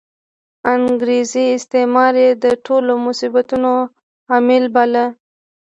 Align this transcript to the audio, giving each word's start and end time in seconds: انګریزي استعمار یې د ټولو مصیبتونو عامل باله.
انګریزي 0.73 1.45
استعمار 1.57 2.13
یې 2.23 2.29
د 2.43 2.45
ټولو 2.65 2.91
مصیبتونو 3.05 3.71
عامل 4.31 4.63
باله. 4.75 5.05